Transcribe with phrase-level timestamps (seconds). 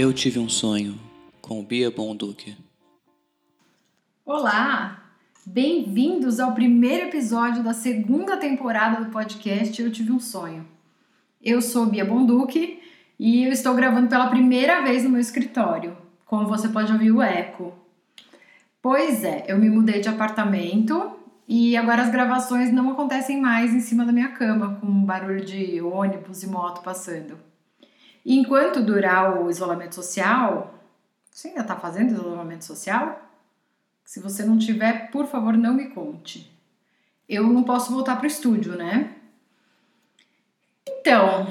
[0.00, 0.96] Eu tive um sonho
[1.42, 2.56] com Bia Bonduque.
[4.24, 5.02] Olá!
[5.44, 10.64] Bem-vindos ao primeiro episódio da segunda temporada do podcast Eu Tive um Sonho.
[11.42, 12.80] Eu sou Bia Bonduque
[13.18, 17.20] e eu estou gravando pela primeira vez no meu escritório, como você pode ouvir o
[17.20, 17.74] eco.
[18.80, 21.10] Pois é, eu me mudei de apartamento
[21.48, 25.82] e agora as gravações não acontecem mais em cima da minha cama, com barulho de
[25.82, 27.47] ônibus e moto passando.
[28.24, 30.74] Enquanto durar o isolamento social,
[31.30, 33.22] você ainda está fazendo isolamento social?
[34.04, 36.50] Se você não tiver, por favor, não me conte.
[37.28, 39.14] Eu não posso voltar para o estúdio, né?
[40.88, 41.46] Então,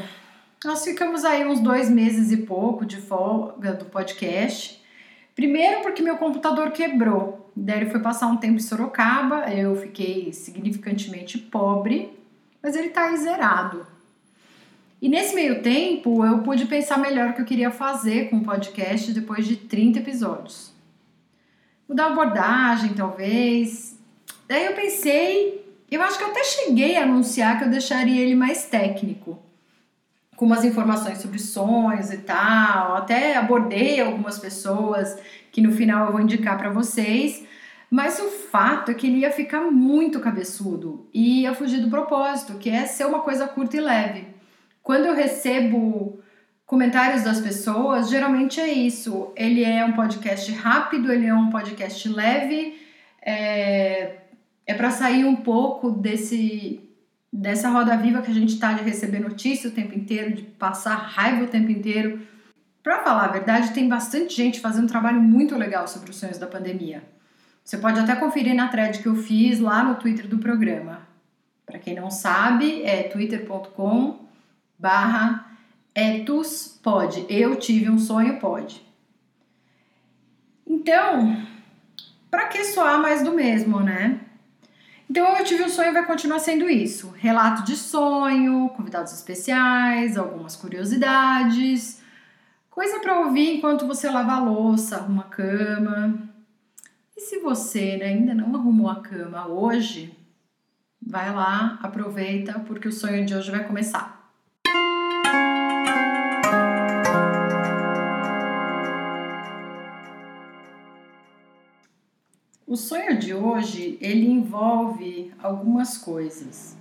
[0.66, 4.84] nós ficamos aí uns dois meses e pouco de folga do podcast.
[5.36, 7.52] Primeiro porque meu computador quebrou.
[7.56, 12.17] Daí ele foi passar um tempo em Sorocaba, eu fiquei significantemente pobre,
[12.61, 13.86] mas ele tá aí zerado.
[15.02, 18.44] E nesse meio tempo eu pude pensar melhor o que eu queria fazer com o
[18.44, 20.78] podcast depois de 30 episódios
[21.88, 23.98] mudar a abordagem, talvez.
[24.48, 28.36] Daí eu pensei, eu acho que eu até cheguei a anunciar que eu deixaria ele
[28.36, 29.40] mais técnico,
[30.36, 32.98] com umas informações sobre sonhos e tal.
[32.98, 35.18] Até abordei algumas pessoas
[35.52, 37.44] que no final eu vou indicar para vocês.
[37.90, 42.58] Mas o fato é que ele ia ficar muito cabeçudo e ia fugir do propósito,
[42.58, 44.36] que é ser uma coisa curta e leve.
[44.88, 46.23] Quando eu recebo
[46.66, 49.33] comentários das pessoas, geralmente é isso.
[49.35, 52.79] Ele é um podcast rápido, ele é um podcast leve,
[53.21, 54.19] é,
[54.66, 56.89] é para sair um pouco desse
[57.33, 60.95] dessa roda viva que a gente está de receber notícia o tempo inteiro, de passar
[60.95, 62.22] raiva o tempo inteiro.
[62.81, 66.38] Para falar a verdade, tem bastante gente fazendo um trabalho muito legal sobre os sonhos
[66.38, 67.03] da pandemia.
[67.61, 71.06] Você pode até conferir na thread que eu fiz lá no Twitter do programa.
[71.66, 74.26] Para quem não sabe, é twitter.com
[74.77, 75.47] barra
[75.95, 77.25] etus pode.
[77.27, 78.85] Eu tive um sonho pode.
[80.65, 81.43] Então,
[82.29, 84.19] para que soar mais do mesmo, né?
[85.09, 90.55] Então, eu tive um sonho vai continuar sendo isso: relato de sonho, convidados especiais, algumas
[90.55, 92.01] curiosidades,
[92.69, 96.29] coisa para ouvir enquanto você lava a louça, arruma a cama.
[97.15, 100.15] E se você né, ainda não arrumou a cama hoje,
[101.01, 104.16] vai lá, aproveita, porque o sonho de hoje vai começar.
[112.77, 116.77] O sonho de hoje, ele envolve algumas coisas.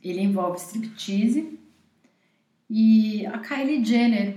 [0.00, 1.58] Ele envolve striptease
[2.70, 4.36] e a Kylie Jenner.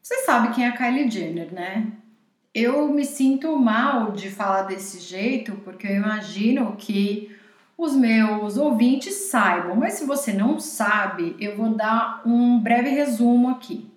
[0.00, 1.90] Você sabe quem é a Kylie Jenner, né?
[2.54, 7.36] Eu me sinto mal de falar desse jeito porque eu imagino que
[7.76, 13.50] os meus ouvintes saibam, mas se você não sabe, eu vou dar um breve resumo
[13.50, 13.90] aqui.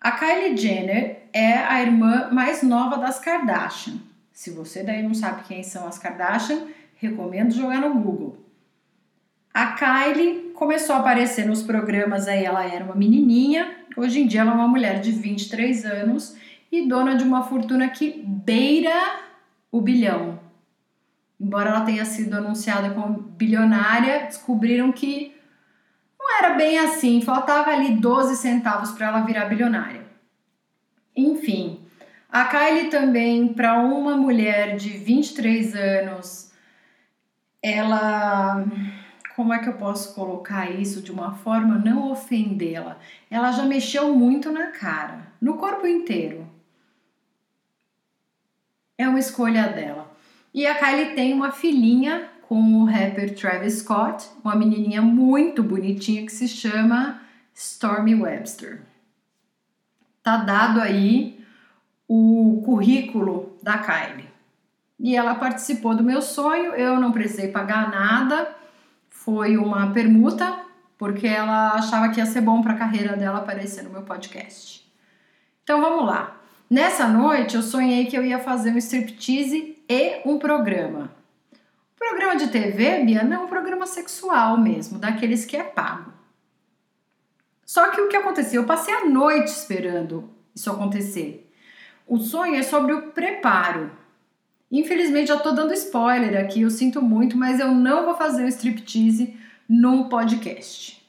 [0.00, 4.07] A Kylie Jenner é a irmã mais nova das Kardashian.
[4.38, 8.38] Se você daí não sabe quem são as Kardashian, recomendo jogar no Google.
[9.52, 14.42] A Kylie começou a aparecer nos programas aí, ela era uma menininha, hoje em dia
[14.42, 16.36] ela é uma mulher de 23 anos
[16.70, 19.18] e dona de uma fortuna que beira
[19.72, 20.38] o bilhão.
[21.40, 25.34] Embora ela tenha sido anunciada como bilionária, descobriram que
[26.16, 30.06] não era bem assim, faltava ali 12 centavos para ela virar bilionária.
[31.16, 31.87] Enfim,
[32.30, 36.52] a Kylie também, para uma mulher de 23 anos,
[37.62, 38.64] ela.
[39.34, 42.98] Como é que eu posso colocar isso de uma forma não ofendê-la?
[43.30, 46.46] Ela já mexeu muito na cara, no corpo inteiro.
[48.98, 50.12] É uma escolha dela.
[50.52, 56.26] E a Kylie tem uma filhinha com o rapper Travis Scott, uma menininha muito bonitinha
[56.26, 57.22] que se chama
[57.54, 58.80] Stormy Webster.
[60.20, 61.37] Tá dado aí
[62.08, 64.28] o currículo da Kylie.
[64.98, 68.56] E ela participou do meu sonho, eu não precisei pagar nada,
[69.08, 70.58] foi uma permuta,
[70.96, 74.90] porque ela achava que ia ser bom para a carreira dela aparecer no meu podcast.
[75.62, 76.40] Então vamos lá.
[76.68, 81.10] Nessa noite eu sonhei que eu ia fazer um striptease e um programa.
[81.96, 86.12] programa de TV, Bia, não, um programa sexual mesmo, daqueles que é pago.
[87.64, 88.62] Só que o que aconteceu?
[88.62, 91.47] Eu passei a noite esperando isso acontecer.
[92.08, 93.90] O sonho é sobre o preparo.
[94.72, 98.48] Infelizmente, já estou dando spoiler aqui, eu sinto muito, mas eu não vou fazer um
[98.48, 99.36] striptease
[99.68, 101.06] no podcast.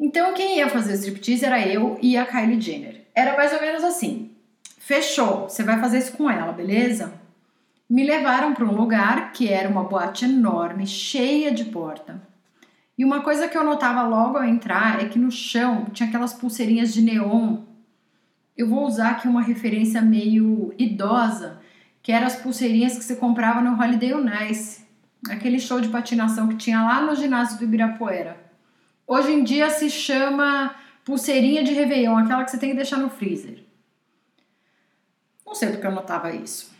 [0.00, 3.04] Então, quem ia fazer o striptease era eu e a Kylie Jenner.
[3.14, 4.30] Era mais ou menos assim:
[4.78, 7.12] fechou, você vai fazer isso com ela, beleza?
[7.90, 12.22] Me levaram para um lugar que era uma boate enorme, cheia de porta.
[12.96, 16.32] E uma coisa que eu notava logo ao entrar é que no chão tinha aquelas
[16.32, 17.67] pulseirinhas de neon.
[18.58, 21.60] Eu vou usar aqui uma referência meio idosa,
[22.02, 24.84] que eram as pulseirinhas que você comprava no Holiday on Ice,
[25.30, 28.36] aquele show de patinação que tinha lá no ginásio do Ibirapuera.
[29.06, 30.74] Hoje em dia se chama
[31.04, 33.62] pulseirinha de Réveillon, aquela que você tem que deixar no freezer.
[35.46, 36.72] Não sei porque eu notava isso.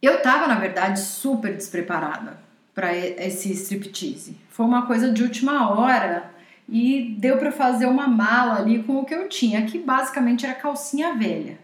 [0.00, 2.38] Eu tava, na verdade, super despreparada
[2.72, 4.36] para esse striptease.
[4.48, 6.31] Foi uma coisa de última hora
[6.72, 10.54] e deu para fazer uma mala ali com o que eu tinha, que basicamente era
[10.54, 11.58] calcinha velha.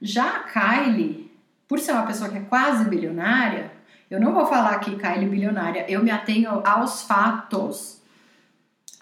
[0.00, 1.28] Já a Kylie,
[1.66, 3.72] por ser uma pessoa que é quase bilionária,
[4.08, 8.00] eu não vou falar aqui Kylie bilionária, eu me atenho aos fatos.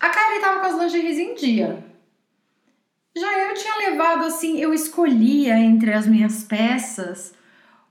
[0.00, 1.84] A Kylie tava com as lingeries em dia.
[3.14, 7.34] Já eu tinha levado assim, eu escolhia entre as minhas peças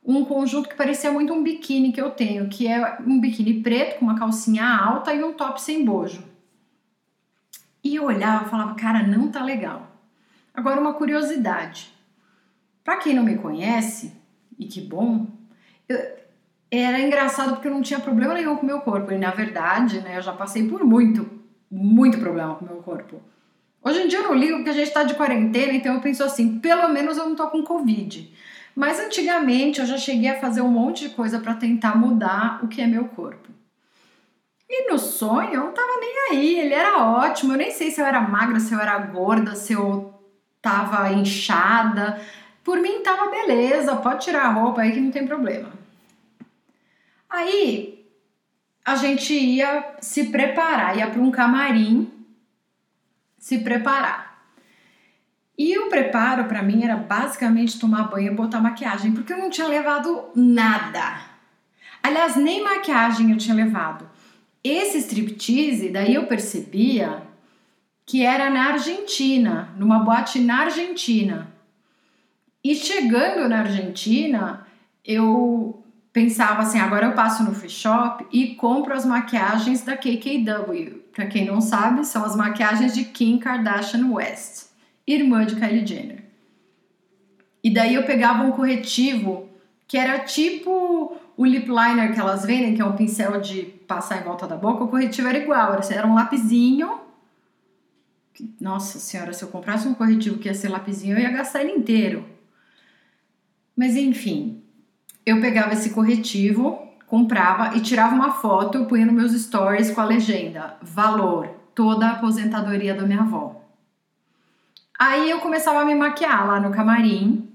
[0.03, 3.99] um conjunto que parecia muito um biquíni que eu tenho, que é um biquíni preto
[3.99, 6.34] com uma calcinha alta e um top sem bojo.
[7.85, 9.87] E eu olhava e falava, cara, não tá legal.
[10.51, 11.93] Agora uma curiosidade.
[12.83, 14.11] Para quem não me conhece,
[14.57, 15.27] e que bom,
[15.87, 15.95] eu,
[16.71, 19.11] era engraçado porque eu não tinha problema nenhum com o meu corpo.
[19.11, 21.29] E na verdade, né, eu já passei por muito,
[21.69, 23.21] muito problema com o meu corpo.
[23.83, 26.23] Hoje em dia eu não ligo porque a gente tá de quarentena, então eu penso
[26.23, 28.33] assim, pelo menos eu não tô com Covid.
[28.75, 32.67] Mas antigamente eu já cheguei a fazer um monte de coisa para tentar mudar o
[32.67, 33.54] que é meu corpo.
[34.69, 37.53] E no sonho eu não tava nem aí, ele era ótimo.
[37.53, 40.13] Eu nem sei se eu era magra, se eu era gorda, se eu
[40.61, 42.19] tava inchada.
[42.63, 45.71] Por mim tava beleza, pode tirar a roupa aí que não tem problema.
[47.29, 48.05] Aí
[48.83, 52.11] a gente ia se preparar, ia para um camarim
[53.37, 54.25] se preparar.
[55.57, 59.49] E o preparo para mim era basicamente tomar banho e botar maquiagem, porque eu não
[59.49, 61.21] tinha levado nada.
[62.03, 64.09] Aliás, nem maquiagem eu tinha levado.
[64.67, 67.21] Esse striptease, daí eu percebia
[68.03, 71.53] que era na Argentina, numa boate na Argentina.
[72.63, 74.65] E chegando na Argentina,
[75.05, 81.03] eu pensava assim, agora eu passo no free shop e compro as maquiagens da KKW.
[81.13, 84.73] Para quem não sabe, são as maquiagens de Kim Kardashian West
[85.05, 86.23] irmã de Kylie Jenner.
[87.63, 89.47] E daí eu pegava um corretivo
[89.87, 94.19] que era tipo o lip liner que elas vendem, que é um pincel de passar
[94.19, 96.99] em volta da boca, o corretivo era igual, era um lapisinho.
[98.59, 101.71] Nossa senhora, se eu comprasse um corretivo que ia ser lapisinho, eu ia gastar ele
[101.71, 102.25] inteiro.
[103.75, 104.61] Mas enfim,
[105.25, 110.01] eu pegava esse corretivo, comprava e tirava uma foto, eu punha nos meus stories com
[110.01, 113.61] a legenda: valor, toda a aposentadoria da minha avó.
[114.97, 117.49] Aí eu começava a me maquiar lá no camarim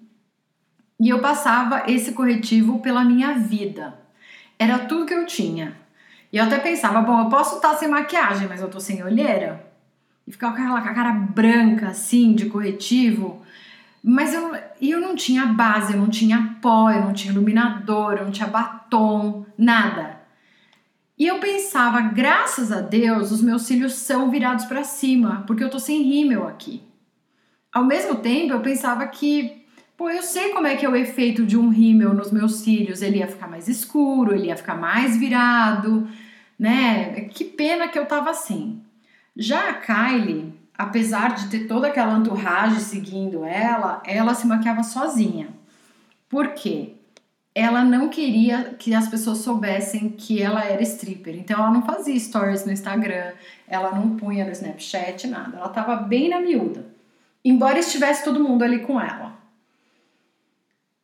[0.99, 3.99] e eu passava esse corretivo pela minha vida.
[4.59, 5.75] Era tudo que eu tinha.
[6.33, 9.65] E eu até pensava, bom, eu posso estar sem maquiagem, mas eu tô sem olheira.
[10.27, 13.43] E ficava com aquela cara branca, assim, de corretivo.
[14.03, 18.25] Mas eu, eu não tinha base, eu não tinha pó, eu não tinha iluminador, eu
[18.25, 20.21] não tinha batom, nada.
[21.19, 25.69] E eu pensava, graças a Deus, os meus cílios são virados para cima, porque eu
[25.69, 26.83] tô sem rímel aqui.
[27.71, 29.65] Ao mesmo tempo, eu pensava que,
[29.99, 33.03] pô, eu sei como é que é o efeito de um rímel nos meus cílios,
[33.03, 36.09] ele ia ficar mais escuro, ele ia ficar mais virado,
[36.61, 37.23] né?
[37.31, 38.83] Que pena que eu tava assim.
[39.35, 45.49] Já a Kylie, apesar de ter toda aquela entourage seguindo ela, ela se maquiava sozinha.
[46.29, 46.95] Por quê?
[47.55, 51.35] Ela não queria que as pessoas soubessem que ela era stripper.
[51.37, 53.33] Então ela não fazia stories no Instagram,
[53.67, 55.57] ela não punha no Snapchat, nada.
[55.57, 56.91] Ela tava bem na miúda
[57.45, 59.40] embora estivesse todo mundo ali com ela.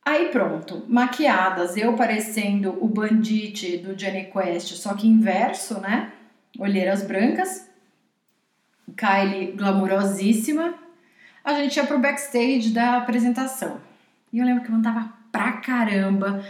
[0.06, 6.12] Aí pronto, maquiadas, eu parecendo o Bandite do Jenny Quest, só que inverso, né?
[6.60, 7.68] Olheiras brancas,
[8.96, 10.74] Kylie glamurosíssima.
[11.42, 13.80] A gente ia pro backstage da apresentação.
[14.32, 16.40] E eu lembro que eu andava pra caramba,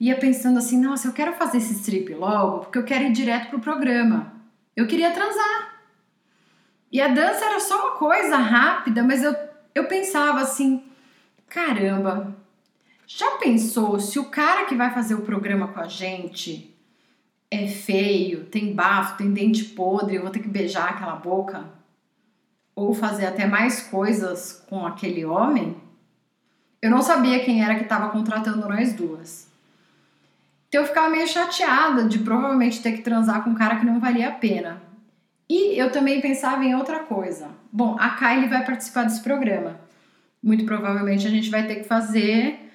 [0.00, 3.50] ia pensando assim, nossa, eu quero fazer esse strip logo, porque eu quero ir direto
[3.50, 4.32] pro programa.
[4.74, 5.76] Eu queria transar.
[6.90, 9.32] E a dança era só uma coisa rápida, mas eu,
[9.76, 10.82] eu pensava assim:
[11.48, 12.34] caramba,
[13.06, 16.74] já pensou se o cara que vai fazer o programa com a gente
[17.48, 21.64] é feio, tem bafo, tem dente podre, eu vou ter que beijar aquela boca?
[22.74, 25.76] Ou fazer até mais coisas com aquele homem?
[26.82, 29.48] Eu não sabia quem era que estava contratando nós duas.
[30.68, 34.00] Então eu ficava meio chateada de provavelmente ter que transar com um cara que não
[34.00, 34.82] valia a pena.
[35.48, 37.50] E eu também pensava em outra coisa.
[37.72, 39.78] Bom, a Kylie vai participar desse programa.
[40.42, 42.65] Muito provavelmente a gente vai ter que fazer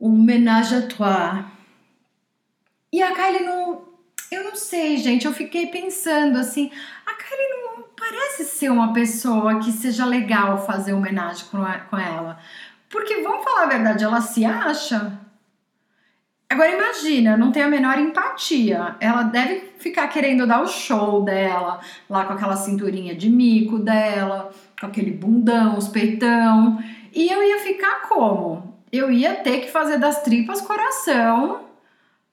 [0.00, 1.44] um ménage à trois.
[2.92, 3.82] E a Kylie não,
[4.30, 6.70] eu não sei, gente, eu fiquei pensando assim,
[7.06, 12.38] a Kylie não parece ser uma pessoa que seja legal fazer homenagem com ela.
[12.88, 15.18] Porque, vamos falar a verdade, ela se acha.
[16.50, 18.96] Agora imagina, não tem a menor empatia.
[19.00, 24.50] Ela deve ficar querendo dar o show dela, lá com aquela cinturinha de mico dela,
[24.80, 26.82] com aquele bundão, os peitão.
[27.12, 28.77] E eu ia ficar como?
[28.90, 31.68] Eu ia ter que fazer das tripas coração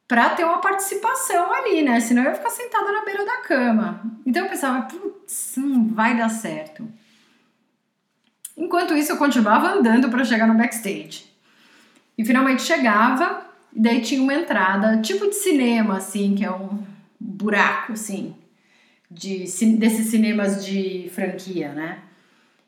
[0.08, 2.00] para ter uma participação ali, né?
[2.00, 4.02] Senão eu ia ficar sentada na beira da cama.
[4.26, 6.88] Então eu pensava, putz, não vai dar certo.
[8.58, 11.26] Enquanto isso, eu continuava andando para chegar no backstage.
[12.18, 16.82] E finalmente chegava, e daí tinha uma entrada, tipo de cinema, assim, que é um
[17.20, 18.34] buraco, assim,
[19.12, 19.40] de,
[19.78, 22.00] desses cinemas de franquia, né?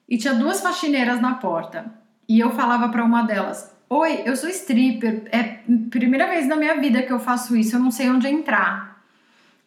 [0.10, 1.86] E tinha duas faxineiras na porta.
[2.28, 5.24] E eu falava para uma delas: Oi, eu sou stripper.
[5.32, 9.02] É primeira vez na minha vida que eu faço isso, eu não sei onde entrar.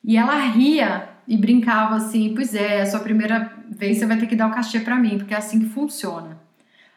[0.05, 4.19] E ela ria e brincava assim: Pois é, é a sua primeira vez você vai
[4.19, 6.39] ter que dar o cachê para mim, porque é assim que funciona.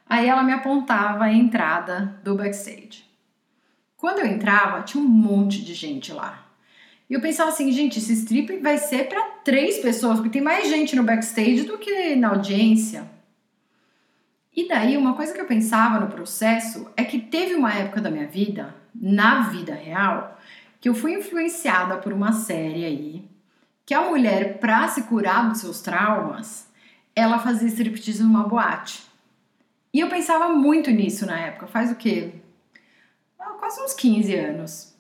[0.06, 3.06] Aí ela me apontava a entrada do backstage.
[3.96, 6.46] Quando eu entrava, tinha um monte de gente lá.
[7.10, 10.68] E eu pensava assim, gente, esse strip vai ser para três pessoas, porque tem mais
[10.68, 13.13] gente no backstage do que na audiência.
[14.56, 18.12] E daí, uma coisa que eu pensava no processo é que teve uma época da
[18.12, 20.40] minha vida, na vida real,
[20.80, 23.28] que eu fui influenciada por uma série aí,
[23.86, 26.68] que a mulher, pra se curar dos seus traumas,
[27.16, 29.04] ela fazia striptease numa boate.
[29.92, 32.34] E eu pensava muito nisso na época, faz o quê?
[33.40, 34.94] Ah, quase uns 15 anos.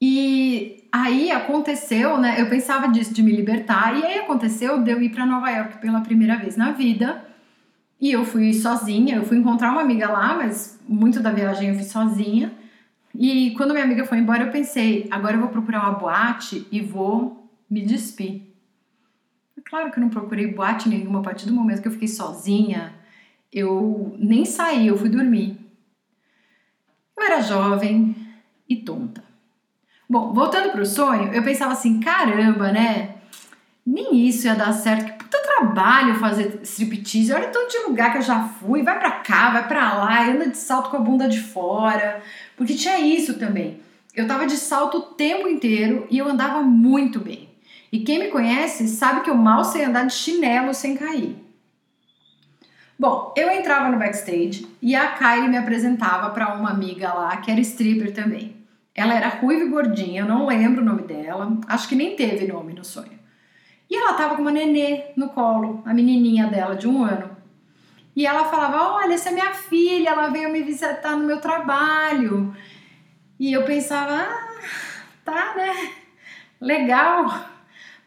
[0.00, 2.40] E aí aconteceu, né?
[2.40, 5.78] Eu pensava disso de me libertar, e aí aconteceu de eu ir para Nova York
[5.78, 7.27] pela primeira vez na vida
[8.00, 11.74] e eu fui sozinha, eu fui encontrar uma amiga lá, mas muito da viagem eu
[11.74, 12.52] fiz sozinha.
[13.14, 16.80] E quando minha amiga foi embora, eu pensei, agora eu vou procurar uma boate e
[16.80, 18.42] vou me despir.
[19.56, 22.06] É claro que eu não procurei boate nenhuma a partir do momento que eu fiquei
[22.06, 22.94] sozinha.
[23.52, 25.58] Eu nem saí, eu fui dormir.
[27.16, 28.14] Eu era jovem
[28.68, 29.24] e tonta.
[30.08, 33.16] Bom, voltando para o sonho, eu pensava assim, caramba, né?
[33.84, 35.17] Nem isso ia dar certo
[35.58, 37.32] trabalho fazer striptease.
[37.32, 38.82] Olha tanto de lugar que eu já fui.
[38.82, 42.22] Vai pra cá, vai pra lá, anda de salto com a bunda de fora.
[42.56, 43.80] Porque tinha isso também.
[44.14, 47.48] Eu tava de salto o tempo inteiro e eu andava muito bem.
[47.90, 51.36] E quem me conhece sabe que eu mal sei andar de chinelo sem cair.
[52.98, 57.50] Bom, eu entrava no backstage e a Kylie me apresentava para uma amiga lá que
[57.50, 58.56] era stripper também.
[58.92, 62.48] Ela era ruiva e gordinha, eu não lembro o nome dela, acho que nem teve
[62.48, 63.17] nome no sonho.
[63.90, 67.36] E ela tava com uma nenê no colo, a menininha dela de um ano.
[68.14, 72.54] E ela falava: Olha, essa é minha filha, ela veio me visitar no meu trabalho.
[73.38, 74.58] E eu pensava: Ah,
[75.24, 75.92] tá, né?
[76.60, 77.24] Legal.
[77.28, 77.44] Não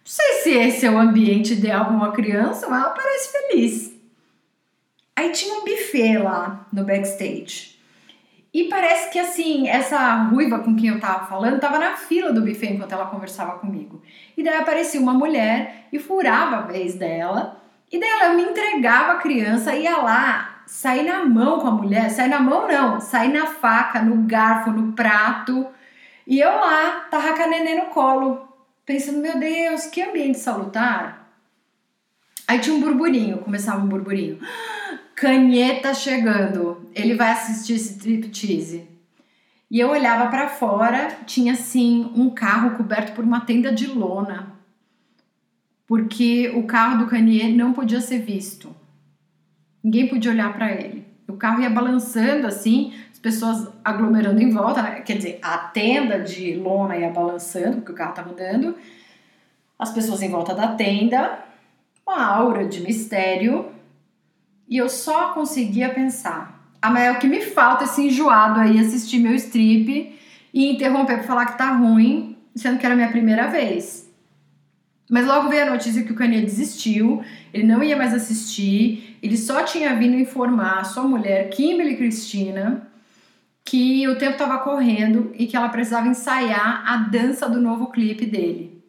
[0.04, 3.92] sei se esse é o ambiente ideal para uma criança, mas ela parece feliz.
[5.16, 7.80] Aí tinha um buffet lá no backstage.
[8.54, 12.42] E parece que assim, essa ruiva com quem eu tava falando tava na fila do
[12.42, 14.02] buffet enquanto ela conversava comigo.
[14.42, 17.62] E daí aparecia uma mulher e furava a vez dela.
[17.92, 22.10] E daí ela me entregava a criança, ia lá, sair na mão com a mulher,
[22.10, 25.68] sair na mão não, sair na faca, no garfo, no prato.
[26.26, 28.48] E eu lá, tava com a neném no colo,
[28.84, 31.32] pensando, meu Deus, que ambiente salutar.
[32.48, 34.40] Aí tinha um burburinho, começava um burburinho.
[35.14, 38.90] Kanye tá chegando, ele vai assistir esse striptease.
[39.72, 44.52] E eu olhava para fora, tinha assim um carro coberto por uma tenda de lona,
[45.88, 48.76] porque o carro do Kanye não podia ser visto.
[49.82, 51.08] Ninguém podia olhar para ele.
[51.26, 55.00] O carro ia balançando assim, as pessoas aglomerando em volta, né?
[55.00, 58.76] quer dizer, a tenda de lona ia balançando, porque o carro estava andando,
[59.80, 61.46] as pessoas em volta da tenda,
[62.06, 63.72] uma aura de mistério
[64.68, 66.51] e eu só conseguia pensar.
[66.82, 70.18] Ah, mas é que me falta esse enjoado aí assistir meu strip
[70.54, 74.10] e interromper pra falar que tá ruim, sendo que era a minha primeira vez.
[75.10, 77.22] Mas logo veio a notícia que o Kanye desistiu,
[77.54, 82.88] ele não ia mais assistir, ele só tinha vindo informar a sua mulher, Kimberly Cristina,
[83.64, 88.26] que o tempo estava correndo e que ela precisava ensaiar a dança do novo clipe
[88.26, 88.82] dele.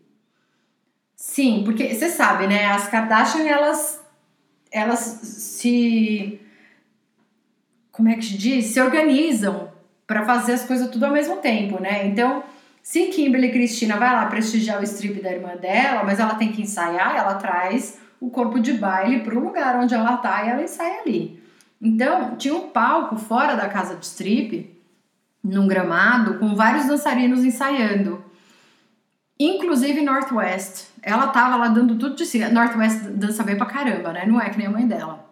[1.16, 2.66] Sim, porque você sabe, né?
[2.66, 4.00] As Kardashian elas
[4.70, 6.40] elas se
[7.92, 8.66] como é que se diz?
[8.66, 9.70] Se organizam
[10.06, 12.06] para fazer as coisas tudo ao mesmo tempo, né?
[12.06, 12.42] Então,
[12.82, 16.62] se Kimberly Cristina vai lá prestigiar o strip da irmã dela, mas ela tem que
[16.62, 20.62] ensaiar, ela traz o corpo de baile para o lugar onde ela tá e ela
[20.62, 21.40] ensaia ali.
[21.80, 24.72] Então, tinha um palco fora da casa de strip,
[25.42, 28.24] num gramado, com vários dançarinos ensaiando.
[29.38, 30.86] inclusive Northwest.
[31.02, 32.38] Ela tava lá dando tudo de si.
[32.38, 34.24] Northwest dança bem pra caramba, né?
[34.24, 35.31] Não é que nem a mãe dela.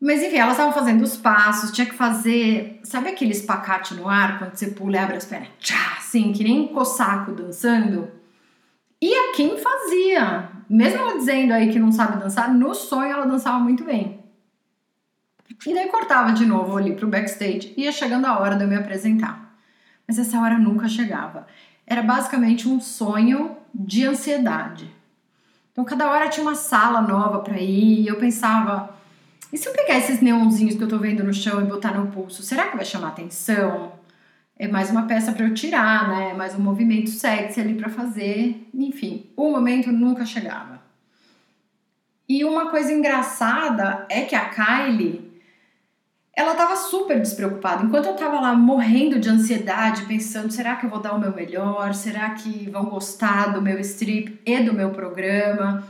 [0.00, 2.80] Mas enfim, elas estavam fazendo os passos, tinha que fazer.
[2.82, 5.48] Sabe aquele espacate no ar, quando você pula e abre as pernas?
[5.58, 8.10] Tchá, assim, que nem um cossaco dançando?
[9.00, 10.50] E a Kim fazia.
[10.68, 14.24] Mesmo ela dizendo aí que não sabe dançar, no sonho ela dançava muito bem.
[15.66, 17.72] E daí cortava de novo ali pro backstage.
[17.76, 19.56] Ia chegando a hora de eu me apresentar.
[20.06, 21.46] Mas essa hora nunca chegava.
[21.86, 24.92] Era basicamente um sonho de ansiedade.
[25.72, 28.00] Então cada hora tinha uma sala nova para ir.
[28.00, 28.94] E eu pensava,
[29.52, 32.08] e se eu pegar esses neonzinhos que eu tô vendo no chão e botar no
[32.08, 33.92] pulso, será que vai chamar atenção?
[34.58, 36.30] É mais uma peça para eu tirar, né?
[36.30, 38.68] É mais um movimento sexy ali para fazer.
[38.74, 40.80] Enfim, o momento nunca chegava.
[42.28, 45.30] E uma coisa engraçada é que a Kylie,
[46.34, 47.84] ela tava super despreocupada.
[47.84, 51.34] Enquanto eu tava lá morrendo de ansiedade, pensando, será que eu vou dar o meu
[51.34, 51.94] melhor?
[51.94, 55.86] Será que vão gostar do meu strip e do meu programa?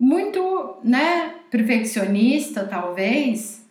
[0.00, 3.66] Muito, né, perfeccionista, talvez,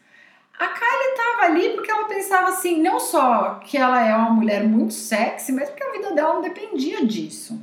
[0.59, 4.63] a Kylie estava ali porque ela pensava assim, não só que ela é uma mulher
[4.63, 7.61] muito sexy, mas porque a vida dela não dependia disso.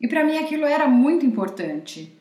[0.00, 2.12] E para mim aquilo era muito importante.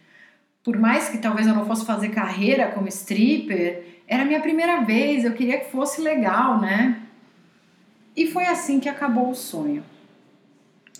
[0.63, 4.81] Por mais que talvez eu não fosse fazer carreira como stripper, era a minha primeira
[4.81, 7.01] vez, eu queria que fosse legal, né?
[8.15, 9.83] E foi assim que acabou o sonho.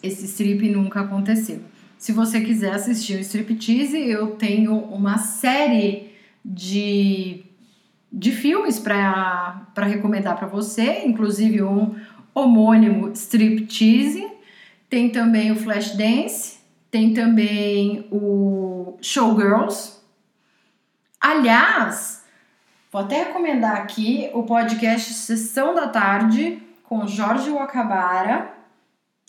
[0.01, 1.61] Esse strip nunca aconteceu.
[1.97, 7.43] Se você quiser assistir o striptease, eu tenho uma série de,
[8.11, 11.95] de filmes para recomendar para você, inclusive um
[12.35, 14.27] homônimo Striptease,
[14.87, 16.59] tem também o Flashdance,
[16.91, 19.97] tem também o Showgirls.
[21.19, 22.23] Aliás,
[22.91, 28.56] vou até recomendar aqui o podcast Sessão da Tarde com Jorge Wakabara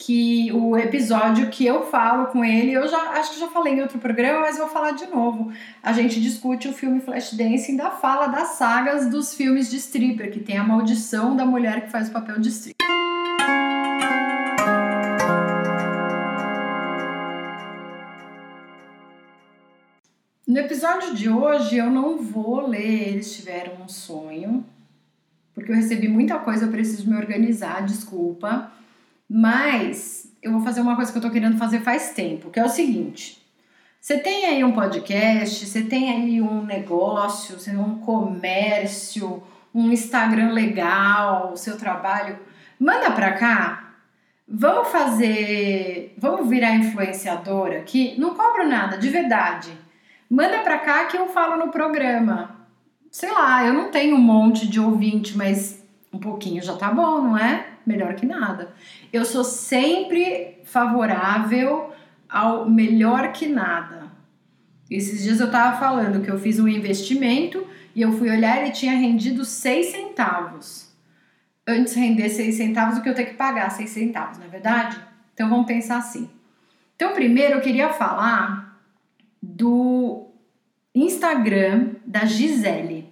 [0.01, 3.83] que o episódio que eu falo com ele, eu já acho que já falei em
[3.83, 5.53] outro programa, mas vou falar de novo.
[5.83, 10.31] A gente discute o filme Flashdance e ainda fala das sagas dos filmes de stripper,
[10.31, 12.87] que tem a maldição da mulher que faz o papel de stripper.
[20.47, 24.65] No episódio de hoje eu não vou ler Eles Tiveram um Sonho,
[25.53, 28.71] porque eu recebi muita coisa, eu preciso me organizar, desculpa.
[29.29, 32.65] Mas eu vou fazer uma coisa que eu tô querendo fazer faz tempo, que é
[32.65, 33.39] o seguinte.
[34.01, 39.43] Você tem aí um podcast, você tem aí um negócio, você tem um comércio,
[39.75, 42.39] um Instagram legal, o seu trabalho,
[42.81, 43.95] manda pra cá.
[44.47, 49.71] Vamos fazer, vamos virar influenciadora aqui, não cobro nada, de verdade.
[50.31, 52.57] Manda pra cá que eu falo no programa.
[53.11, 57.21] Sei lá, eu não tenho um monte de ouvinte, mas um pouquinho já tá bom,
[57.21, 57.67] não é?
[57.89, 58.75] Melhor que nada.
[59.11, 61.91] Eu sou sempre favorável
[62.29, 64.13] ao melhor que nada.
[64.91, 68.73] Esses dias eu tava falando que eu fiz um investimento e eu fui olhar e
[68.73, 70.93] tinha rendido 6 centavos.
[71.67, 75.01] Antes render 6 centavos do que eu ter que pagar 6 centavos, não é verdade?
[75.33, 76.29] Então vamos pensar assim.
[76.95, 78.79] Então, primeiro eu queria falar
[79.43, 80.27] do
[80.95, 83.09] Instagram da Gisele.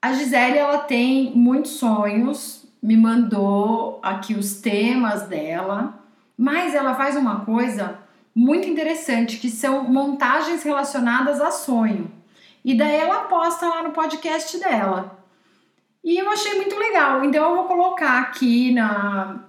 [0.00, 6.02] A Gisele ela tem muitos sonhos, me mandou aqui os temas dela,
[6.36, 7.98] mas ela faz uma coisa
[8.34, 12.10] muito interessante que são montagens relacionadas a sonho.
[12.64, 15.18] E daí ela posta lá no podcast dela.
[16.04, 17.24] E eu achei muito legal.
[17.24, 19.44] Então eu vou colocar aqui na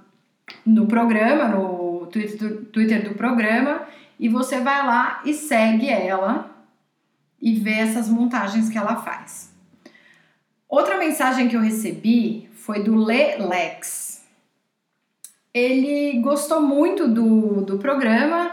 [0.66, 3.84] no programa, no Twitter, Twitter do programa,
[4.20, 6.50] e você vai lá e segue ela
[7.42, 9.49] e vê essas montagens que ela faz.
[10.70, 14.24] Outra mensagem que eu recebi foi do Lelex.
[15.52, 18.52] Ele gostou muito do, do programa.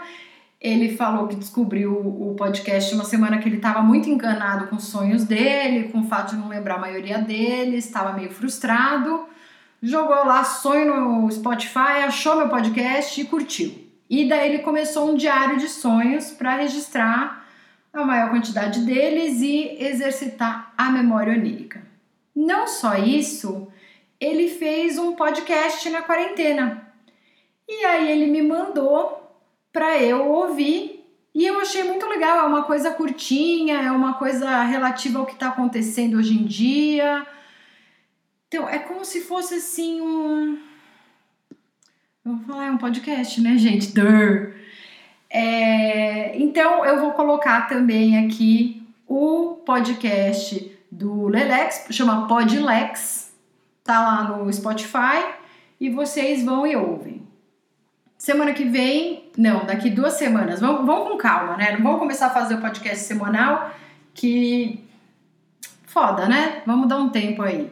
[0.58, 4.84] Ele falou que descobriu o podcast uma semana que ele estava muito enganado com os
[4.84, 9.28] sonhos dele, com o fato de não lembrar a maioria deles, estava meio frustrado.
[9.82, 13.74] Jogou lá sonho no Spotify, achou meu podcast e curtiu.
[14.08, 17.44] E daí ele começou um diário de sonhos para registrar
[17.92, 21.84] a maior quantidade deles e exercitar a memória onírica.
[22.36, 23.66] Não só isso,
[24.20, 26.92] ele fez um podcast na quarentena.
[27.66, 29.22] E aí ele me mandou
[29.72, 31.02] para eu ouvir
[31.34, 32.40] e eu achei muito legal.
[32.40, 37.26] É uma coisa curtinha, é uma coisa relativa ao que está acontecendo hoje em dia.
[38.48, 40.58] Então é como se fosse assim um.
[42.22, 43.94] Vou falar, é um podcast, né, gente?
[43.94, 44.54] Durr.
[45.30, 46.36] É...
[46.36, 53.30] Então eu vou colocar também aqui o podcast do Lelex, chama Podlex,
[53.84, 55.34] tá lá no Spotify
[55.78, 57.26] e vocês vão e ouvem.
[58.16, 60.58] Semana que vem, não, daqui duas semanas.
[60.58, 61.76] Vamos, vamos com calma, né?
[61.76, 63.70] Não começar a fazer o podcast semanal,
[64.14, 64.82] que
[65.86, 66.62] foda, né?
[66.64, 67.70] Vamos dar um tempo aí.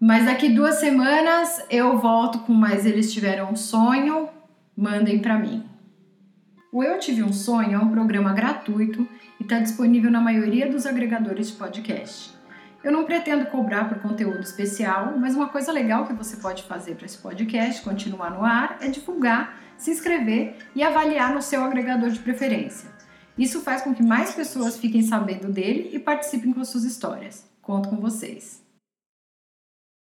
[0.00, 4.28] Mas daqui duas semanas eu volto com mais Eles Tiveram um Sonho.
[4.76, 5.64] Mandem para mim.
[6.74, 9.06] O Eu Tive um Sonho é um programa gratuito
[9.38, 12.34] e está disponível na maioria dos agregadores de podcast.
[12.82, 16.96] Eu não pretendo cobrar por conteúdo especial, mas uma coisa legal que você pode fazer
[16.96, 22.10] para esse podcast continuar no ar é divulgar, se inscrever e avaliar no seu agregador
[22.10, 22.90] de preferência.
[23.38, 27.48] Isso faz com que mais pessoas fiquem sabendo dele e participem com suas histórias.
[27.62, 28.63] Conto com vocês.